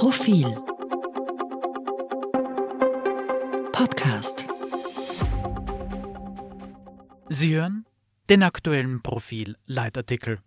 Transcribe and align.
Profil 0.00 0.46
Podcast 3.70 4.46
Sie 7.28 7.54
hören 7.54 7.84
den 8.30 8.42
aktuellen 8.42 9.02
Profil-Leitartikel, 9.02 10.38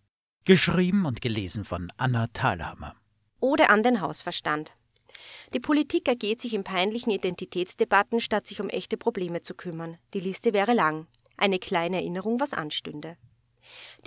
geschrieben 0.43 1.05
und 1.05 1.21
gelesen 1.21 1.65
von 1.65 1.93
Anna 1.97 2.25
Thalhammer. 2.33 2.95
Ode 3.41 3.69
an 3.69 3.83
den 3.83 4.01
Hausverstand. 4.01 4.73
Die 5.53 5.59
Politik 5.59 6.07
ergeht 6.07 6.41
sich 6.41 6.55
in 6.55 6.63
peinlichen 6.63 7.11
Identitätsdebatten, 7.11 8.21
statt 8.21 8.47
sich 8.47 8.59
um 8.59 8.69
echte 8.69 8.97
Probleme 8.97 9.43
zu 9.43 9.53
kümmern. 9.53 9.97
Die 10.15 10.19
Liste 10.19 10.53
wäre 10.53 10.73
lang. 10.73 11.05
Eine 11.37 11.59
kleine 11.59 11.97
Erinnerung, 11.97 12.39
was 12.39 12.55
anstünde. 12.55 13.17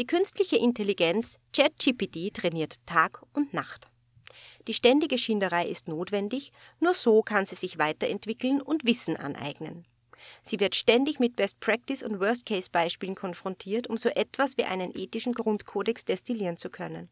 Die 0.00 0.06
künstliche 0.06 0.56
Intelligenz 0.56 1.38
ChatGPT 1.52 2.34
trainiert 2.34 2.84
Tag 2.84 3.22
und 3.32 3.54
Nacht. 3.54 3.88
Die 4.68 4.74
ständige 4.74 5.18
Schinderei 5.18 5.66
ist 5.66 5.86
notwendig, 5.86 6.52
nur 6.80 6.95
so 6.95 7.22
kann 7.22 7.46
sie 7.46 7.54
sich 7.54 7.78
weiterentwickeln 7.78 8.60
und 8.60 8.84
Wissen 8.84 9.16
aneignen. 9.16 9.86
Sie 10.42 10.58
wird 10.58 10.74
ständig 10.74 11.20
mit 11.20 11.36
Best 11.36 11.60
Practice 11.60 12.02
und 12.02 12.18
Worst 12.18 12.46
Case 12.46 12.68
Beispielen 12.70 13.14
konfrontiert, 13.14 13.86
um 13.86 13.96
so 13.96 14.08
etwas 14.08 14.56
wie 14.56 14.64
einen 14.64 14.96
ethischen 14.96 15.34
Grundkodex 15.34 16.05
destillieren 16.05 16.56
zu 16.56 16.68
können. 16.68 17.08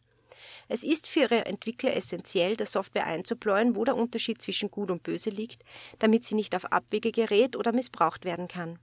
Es 0.69 0.83
ist 0.83 1.07
für 1.07 1.21
ihre 1.21 1.47
Entwickler 1.47 1.95
essentiell, 1.95 2.57
der 2.57 2.67
Software 2.67 3.07
einzubläuen, 3.07 3.77
wo 3.77 3.85
der 3.85 3.97
Unterschied 3.97 4.43
zwischen 4.43 4.71
Gut 4.71 4.91
und 4.91 5.03
Böse 5.03 5.31
liegt, 5.31 5.63
damit 5.99 6.25
sie 6.25 6.35
nicht 6.35 6.55
auf 6.55 6.67
Abwege 6.73 7.13
gerät 7.13 7.57
oder 7.57 7.73
missbraucht 7.73 8.25
werden 8.25 8.49
kann. 8.49 8.79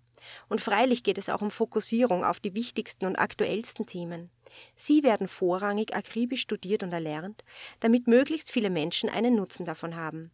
Und 0.49 0.61
freilich 0.61 1.03
geht 1.03 1.17
es 1.17 1.29
auch 1.29 1.41
um 1.41 1.51
Fokussierung 1.51 2.23
auf 2.23 2.39
die 2.39 2.53
wichtigsten 2.53 3.05
und 3.05 3.17
aktuellsten 3.17 3.85
Themen. 3.85 4.29
Sie 4.75 5.03
werden 5.03 5.27
vorrangig 5.27 5.95
akribisch 5.95 6.41
studiert 6.41 6.83
und 6.83 6.91
erlernt, 6.91 7.43
damit 7.79 8.07
möglichst 8.07 8.51
viele 8.51 8.69
Menschen 8.69 9.09
einen 9.09 9.35
Nutzen 9.35 9.65
davon 9.65 9.95
haben. 9.95 10.31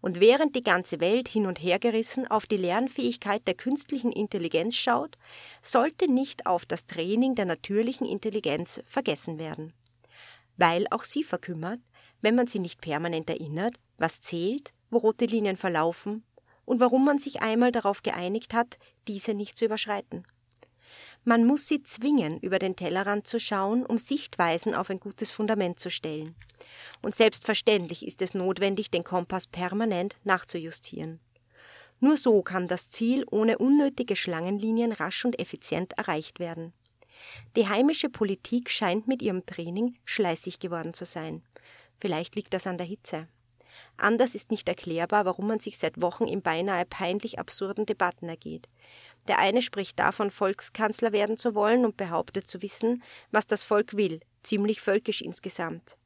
Und 0.00 0.20
während 0.20 0.54
die 0.54 0.62
ganze 0.62 1.00
Welt 1.00 1.28
hin 1.28 1.46
und 1.46 1.62
her 1.62 1.78
gerissen 1.78 2.26
auf 2.30 2.44
die 2.44 2.58
Lernfähigkeit 2.58 3.46
der 3.46 3.54
künstlichen 3.54 4.12
Intelligenz 4.12 4.76
schaut, 4.76 5.16
sollte 5.62 6.12
nicht 6.12 6.46
auf 6.46 6.66
das 6.66 6.84
Training 6.84 7.34
der 7.34 7.46
natürlichen 7.46 8.06
Intelligenz 8.06 8.82
vergessen 8.84 9.38
werden. 9.38 9.72
Weil 10.58 10.86
auch 10.90 11.04
sie 11.04 11.24
verkümmert, 11.24 11.80
wenn 12.20 12.34
man 12.34 12.46
sie 12.46 12.58
nicht 12.58 12.82
permanent 12.82 13.30
erinnert, 13.30 13.76
was 13.96 14.20
zählt, 14.20 14.74
wo 14.90 14.98
rote 14.98 15.24
Linien 15.24 15.56
verlaufen 15.56 16.22
und 16.64 16.80
warum 16.80 17.04
man 17.04 17.18
sich 17.18 17.42
einmal 17.42 17.72
darauf 17.72 18.02
geeinigt 18.02 18.54
hat, 18.54 18.78
diese 19.08 19.34
nicht 19.34 19.56
zu 19.56 19.64
überschreiten. 19.64 20.26
Man 21.24 21.46
muss 21.46 21.66
sie 21.66 21.82
zwingen, 21.82 22.38
über 22.40 22.58
den 22.58 22.76
Tellerrand 22.76 23.26
zu 23.26 23.40
schauen, 23.40 23.86
um 23.86 23.96
Sichtweisen 23.96 24.74
auf 24.74 24.90
ein 24.90 25.00
gutes 25.00 25.30
Fundament 25.30 25.80
zu 25.80 25.90
stellen. 25.90 26.34
Und 27.00 27.14
selbstverständlich 27.14 28.06
ist 28.06 28.20
es 28.20 28.34
notwendig, 28.34 28.90
den 28.90 29.04
Kompass 29.04 29.46
permanent 29.46 30.16
nachzujustieren. 30.24 31.20
Nur 32.00 32.18
so 32.18 32.42
kann 32.42 32.68
das 32.68 32.90
Ziel 32.90 33.24
ohne 33.30 33.56
unnötige 33.56 34.16
Schlangenlinien 34.16 34.92
rasch 34.92 35.24
und 35.24 35.38
effizient 35.38 35.94
erreicht 35.94 36.40
werden. 36.40 36.74
Die 37.56 37.68
heimische 37.68 38.10
Politik 38.10 38.68
scheint 38.68 39.08
mit 39.08 39.22
ihrem 39.22 39.46
Training 39.46 39.96
schleißig 40.04 40.58
geworden 40.58 40.92
zu 40.92 41.06
sein. 41.06 41.42
Vielleicht 41.98 42.36
liegt 42.36 42.52
das 42.52 42.66
an 42.66 42.76
der 42.76 42.86
Hitze. 42.86 43.28
Anders 43.96 44.34
ist 44.34 44.50
nicht 44.50 44.68
erklärbar, 44.68 45.24
warum 45.24 45.46
man 45.46 45.60
sich 45.60 45.78
seit 45.78 46.02
Wochen 46.02 46.24
in 46.24 46.42
beinahe 46.42 46.84
peinlich 46.84 47.38
absurden 47.38 47.86
Debatten 47.86 48.28
ergeht. 48.28 48.68
Der 49.28 49.38
eine 49.38 49.62
spricht 49.62 49.98
davon, 49.98 50.30
Volkskanzler 50.30 51.12
werden 51.12 51.36
zu 51.36 51.54
wollen 51.54 51.84
und 51.84 51.96
behauptet 51.96 52.46
zu 52.46 52.60
wissen, 52.60 53.02
was 53.30 53.46
das 53.46 53.62
Volk 53.62 53.96
will, 53.96 54.20
ziemlich 54.42 54.80
völkisch 54.80 55.22
insgesamt. 55.22 55.96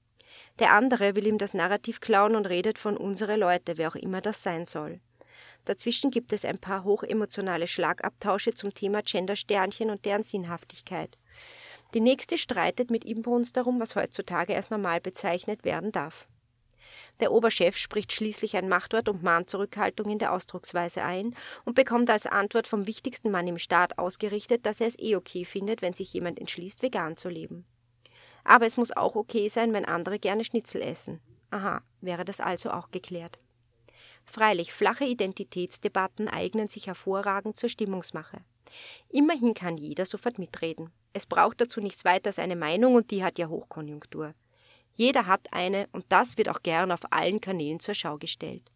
Der 0.58 0.72
andere 0.72 1.16
will 1.16 1.26
ihm 1.26 1.38
das 1.38 1.54
Narrativ 1.54 2.00
klauen 2.00 2.36
und 2.36 2.46
redet 2.46 2.78
von 2.78 2.96
unsere 2.96 3.36
Leute, 3.36 3.78
wer 3.78 3.88
auch 3.88 3.96
immer 3.96 4.20
das 4.20 4.42
sein 4.42 4.66
soll. 4.66 5.00
Dazwischen 5.64 6.10
gibt 6.10 6.32
es 6.32 6.44
ein 6.44 6.58
paar 6.58 6.84
hochemotionale 6.84 7.66
Schlagabtausche 7.66 8.54
zum 8.54 8.72
Thema 8.74 9.02
Gendersternchen 9.02 9.90
und 9.90 10.04
deren 10.04 10.22
Sinnhaftigkeit. 10.22 11.18
Die 11.94 12.00
nächste 12.00 12.38
streitet 12.38 12.90
mit 12.90 13.04
Inbrunst 13.04 13.56
darum, 13.56 13.80
was 13.80 13.96
heutzutage 13.96 14.54
als 14.54 14.70
normal 14.70 15.00
bezeichnet 15.00 15.64
werden 15.64 15.92
darf. 15.92 16.28
Der 17.20 17.32
Oberchef 17.32 17.76
spricht 17.76 18.12
schließlich 18.12 18.56
ein 18.56 18.68
Machtwort 18.68 19.08
und 19.08 19.22
mahnt 19.22 19.50
Zurückhaltung 19.50 20.10
in 20.10 20.18
der 20.18 20.32
Ausdrucksweise 20.32 21.02
ein 21.02 21.34
und 21.64 21.74
bekommt 21.74 22.10
als 22.10 22.26
Antwort 22.26 22.68
vom 22.68 22.86
wichtigsten 22.86 23.30
Mann 23.30 23.46
im 23.46 23.58
Staat 23.58 23.98
ausgerichtet, 23.98 24.66
dass 24.66 24.80
er 24.80 24.86
es 24.86 24.98
eh 24.98 25.16
okay 25.16 25.44
findet, 25.44 25.82
wenn 25.82 25.94
sich 25.94 26.12
jemand 26.12 26.38
entschließt, 26.38 26.82
vegan 26.82 27.16
zu 27.16 27.28
leben. 27.28 27.64
Aber 28.44 28.66
es 28.66 28.76
muss 28.76 28.96
auch 28.96 29.16
okay 29.16 29.48
sein, 29.48 29.72
wenn 29.72 29.84
andere 29.84 30.18
gerne 30.18 30.44
Schnitzel 30.44 30.80
essen. 30.80 31.20
Aha, 31.50 31.82
wäre 32.00 32.24
das 32.24 32.40
also 32.40 32.70
auch 32.70 32.90
geklärt. 32.90 33.38
Freilich, 34.24 34.72
flache 34.72 35.04
Identitätsdebatten 35.04 36.28
eignen 36.28 36.68
sich 36.68 36.86
hervorragend 36.86 37.56
zur 37.56 37.68
Stimmungsmache. 37.68 38.38
Immerhin 39.08 39.54
kann 39.54 39.78
jeder 39.78 40.04
sofort 40.04 40.38
mitreden. 40.38 40.90
Es 41.14 41.26
braucht 41.26 41.60
dazu 41.60 41.80
nichts 41.80 42.04
weiter 42.04 42.28
als 42.28 42.38
eine 42.38 42.56
Meinung 42.56 42.94
und 42.94 43.10
die 43.10 43.24
hat 43.24 43.38
ja 43.38 43.48
Hochkonjunktur. 43.48 44.34
Jeder 44.98 45.28
hat 45.28 45.52
eine 45.52 45.88
und 45.92 46.06
das 46.08 46.38
wird 46.38 46.48
auch 46.48 46.60
gern 46.64 46.90
auf 46.90 47.12
allen 47.12 47.40
Kanälen 47.40 47.78
zur 47.78 47.94
Schau 47.94 48.18
gestellt. 48.18 48.68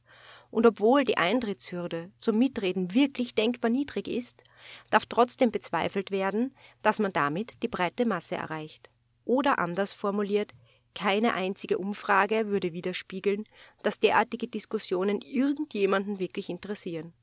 Und 0.52 0.64
obwohl 0.66 1.02
die 1.02 1.16
Eintrittshürde 1.16 2.12
zum 2.16 2.38
Mitreden 2.38 2.94
wirklich 2.94 3.34
denkbar 3.34 3.72
niedrig 3.72 4.06
ist, 4.06 4.44
darf 4.90 5.04
trotzdem 5.06 5.50
bezweifelt 5.50 6.12
werden, 6.12 6.54
dass 6.80 7.00
man 7.00 7.12
damit 7.12 7.64
die 7.64 7.68
breite 7.68 8.06
Masse 8.06 8.36
erreicht. 8.36 8.88
Oder 9.24 9.58
anders 9.58 9.92
formuliert, 9.92 10.52
keine 10.94 11.34
einzige 11.34 11.76
Umfrage 11.76 12.46
würde 12.46 12.72
widerspiegeln, 12.72 13.42
dass 13.82 13.98
derartige 13.98 14.46
Diskussionen 14.46 15.22
irgendjemanden 15.22 16.20
wirklich 16.20 16.50
interessieren. 16.50 17.14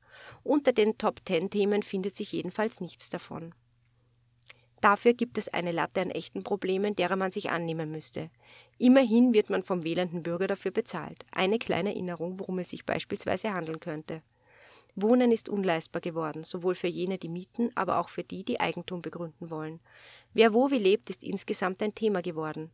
Unter 0.42 0.74
den 0.74 0.98
Top 0.98 1.24
Ten 1.24 1.48
Themen 1.48 1.82
findet 1.82 2.16
sich 2.16 2.32
jedenfalls 2.32 2.80
nichts 2.80 3.08
davon. 3.08 3.54
Dafür 4.80 5.12
gibt 5.12 5.36
es 5.36 5.48
eine 5.48 5.72
Latte 5.72 6.00
an 6.00 6.10
echten 6.10 6.42
Problemen, 6.42 6.96
derer 6.96 7.16
man 7.16 7.30
sich 7.30 7.50
annehmen 7.50 7.90
müsste. 7.90 8.30
Immerhin 8.78 9.34
wird 9.34 9.50
man 9.50 9.62
vom 9.62 9.84
wählenden 9.84 10.22
Bürger 10.22 10.46
dafür 10.46 10.70
bezahlt. 10.70 11.26
Eine 11.32 11.58
kleine 11.58 11.90
Erinnerung, 11.90 12.40
worum 12.40 12.60
es 12.60 12.70
sich 12.70 12.86
beispielsweise 12.86 13.52
handeln 13.52 13.80
könnte. 13.80 14.22
Wohnen 14.96 15.32
ist 15.32 15.48
unleistbar 15.48 16.00
geworden, 16.00 16.44
sowohl 16.44 16.74
für 16.74 16.88
jene, 16.88 17.18
die 17.18 17.28
mieten, 17.28 17.70
aber 17.74 17.98
auch 17.98 18.08
für 18.08 18.24
die, 18.24 18.44
die 18.44 18.60
Eigentum 18.60 19.02
begründen 19.02 19.50
wollen. 19.50 19.80
Wer 20.32 20.54
wo 20.54 20.70
wie 20.70 20.78
lebt, 20.78 21.10
ist 21.10 21.22
insgesamt 21.24 21.82
ein 21.82 21.94
Thema 21.94 22.22
geworden. 22.22 22.70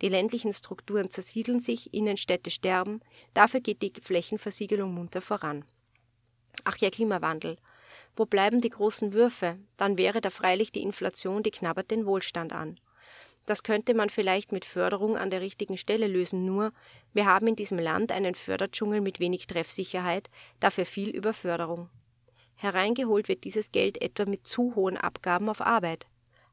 Die 0.00 0.08
ländlichen 0.08 0.52
Strukturen 0.52 1.10
zersiedeln 1.10 1.60
sich, 1.60 1.92
Innenstädte 1.92 2.50
sterben, 2.50 3.00
dafür 3.34 3.60
geht 3.60 3.82
die 3.82 3.92
Flächenversiegelung 4.00 4.94
munter 4.94 5.20
voran. 5.20 5.64
Ach 6.64 6.76
ja, 6.78 6.90
Klimawandel. 6.90 7.58
Wo 8.14 8.26
bleiben 8.26 8.60
die 8.60 8.70
großen 8.70 9.12
Würfe? 9.12 9.58
Dann 9.76 9.96
wäre 9.96 10.20
da 10.20 10.30
freilich 10.30 10.70
die 10.70 10.82
Inflation, 10.82 11.42
die 11.42 11.50
knabbert 11.50 11.90
den 11.90 12.04
Wohlstand 12.04 12.52
an. 12.52 12.78
Das 13.46 13.62
könnte 13.62 13.94
man 13.94 14.10
vielleicht 14.10 14.52
mit 14.52 14.64
Förderung 14.64 15.16
an 15.16 15.30
der 15.30 15.40
richtigen 15.40 15.76
Stelle 15.76 16.06
lösen, 16.06 16.44
nur 16.44 16.72
wir 17.12 17.26
haben 17.26 17.48
in 17.48 17.56
diesem 17.56 17.78
Land 17.78 18.12
einen 18.12 18.34
Förderdschungel 18.34 19.00
mit 19.00 19.18
wenig 19.18 19.46
Treffsicherheit, 19.46 20.30
dafür 20.60 20.86
viel 20.86 21.10
Überförderung. 21.10 21.88
Hereingeholt 22.54 23.28
wird 23.28 23.42
dieses 23.42 23.72
Geld 23.72 24.00
etwa 24.00 24.26
mit 24.26 24.46
zu 24.46 24.76
hohen 24.76 24.96
Abgaben 24.96 25.48
auf 25.48 25.60
Arbeit. 25.60 26.06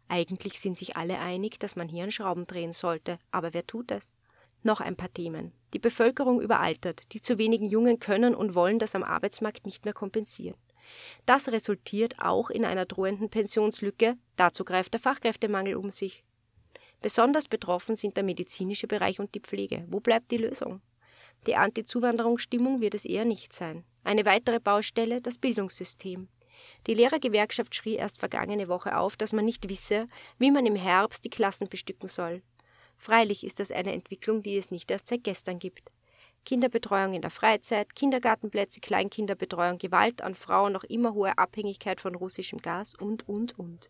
Eigentlich 0.08 0.60
sind 0.60 0.78
sich 0.78 0.98
alle 0.98 1.20
einig, 1.20 1.60
dass 1.60 1.76
man 1.76 1.88
hier 1.88 2.06
an 2.06 2.12
Schrauben 2.12 2.48
drehen 2.48 2.74
sollte, 2.74 3.20
aber 3.30 3.54
wer 3.54 3.68
tut 3.68 3.92
es? 3.92 4.16
Noch 4.64 4.82
ein 4.82 4.96
paar 4.96 5.14
Themen. 5.14 5.52
Die 5.74 5.80
Bevölkerung 5.80 6.42
überaltert, 6.42 7.14
die 7.14 7.22
zu 7.22 7.38
wenigen 7.38 7.68
Jungen 7.68 8.00
können 8.00 8.34
und 8.34 8.56
wollen 8.56 8.80
das 8.80 8.96
am 8.96 9.04
Arbeitsmarkt 9.04 9.68
nicht 9.68 9.86
mehr 9.86 9.94
kompensieren. 9.94 10.58
Das 11.26 11.50
resultiert 11.50 12.20
auch 12.20 12.50
in 12.50 12.66
einer 12.66 12.86
drohenden 12.86 13.30
Pensionslücke, 13.30 14.18
dazu 14.36 14.64
greift 14.64 14.94
der 14.94 15.02
Fachkräftemangel 15.02 15.76
um 15.76 15.92
sich. 15.92 16.24
Besonders 17.02 17.48
betroffen 17.48 17.96
sind 17.96 18.18
der 18.18 18.24
medizinische 18.24 18.88
Bereich 18.88 19.20
und 19.20 19.34
die 19.34 19.40
Pflege. 19.40 19.86
Wo 19.90 20.00
bleibt 20.00 20.32
die 20.32 20.38
Lösung? 20.38 20.82
Die 21.48 21.56
Anti-Zuwanderungsstimmung 21.56 22.82
wird 22.82 22.96
es 22.96 23.06
eher 23.06 23.24
nicht 23.24 23.54
sein. 23.54 23.86
Eine 24.04 24.26
weitere 24.26 24.60
Baustelle 24.60 25.22
das 25.22 25.38
Bildungssystem. 25.38 26.28
Die 26.88 26.94
Lehrergewerkschaft 26.94 27.74
schrie 27.74 27.96
erst 27.96 28.20
vergangene 28.20 28.68
Woche 28.68 28.98
auf, 28.98 29.16
dass 29.16 29.32
man 29.32 29.46
nicht 29.46 29.70
wisse, 29.70 30.08
wie 30.38 30.52
man 30.52 30.66
im 30.66 30.76
Herbst 30.76 31.24
die 31.24 31.30
Klassen 31.30 31.70
bestücken 31.70 32.10
soll. 32.10 32.42
Freilich 32.98 33.46
ist 33.46 33.62
das 33.62 33.72
eine 33.72 33.94
Entwicklung, 33.94 34.44
die 34.44 34.58
es 34.58 34.72
nicht 34.72 34.92
erst 34.92 35.08
seit 35.08 35.24
gestern 35.24 35.60
gibt. 35.60 35.90
Kinderbetreuung 36.46 37.14
in 37.14 37.22
der 37.22 37.32
Freizeit, 37.32 37.96
Kindergartenplätze, 37.96 38.80
Kleinkinderbetreuung, 38.80 39.78
Gewalt 39.78 40.22
an 40.22 40.36
Frauen, 40.36 40.74
noch 40.74 40.84
immer 40.84 41.14
hohe 41.14 41.38
Abhängigkeit 41.38 42.02
von 42.02 42.16
russischem 42.16 42.60
Gas 42.60 42.96
und, 42.96 43.28
und, 43.28 43.58
und. 43.60 43.90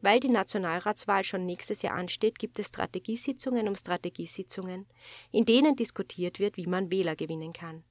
Weil 0.00 0.20
die 0.20 0.28
Nationalratswahl 0.28 1.24
schon 1.24 1.46
nächstes 1.46 1.82
Jahr 1.82 1.94
ansteht, 1.94 2.38
gibt 2.38 2.58
es 2.58 2.68
Strategiesitzungen 2.68 3.68
um 3.68 3.76
Strategiesitzungen, 3.76 4.86
in 5.32 5.44
denen 5.44 5.76
diskutiert 5.76 6.38
wird, 6.38 6.56
wie 6.56 6.66
man 6.66 6.90
Wähler 6.90 7.16
gewinnen 7.16 7.52
kann. 7.52 7.82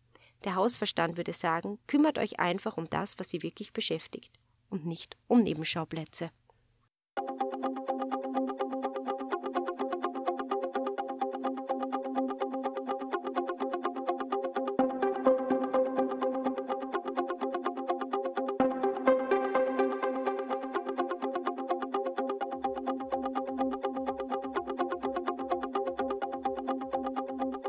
Der 0.43 0.55
Hausverstand 0.55 1.17
würde 1.17 1.33
sagen, 1.33 1.79
kümmert 1.87 2.19
euch 2.19 2.39
einfach 2.39 2.77
um 2.77 2.89
das, 2.89 3.17
was 3.17 3.29
sie 3.29 3.41
wirklich 3.41 3.73
beschäftigt, 3.73 4.31
und 4.69 4.85
nicht 4.85 5.17
um 5.27 5.41
Nebenschauplätze. 5.41 6.29